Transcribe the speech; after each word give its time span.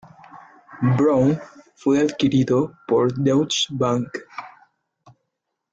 Brown 0.97 1.39
fue 1.75 1.99
adquirido 1.99 2.75
por 2.87 3.13
Deutsche 3.13 3.67
Bank. 3.69 4.07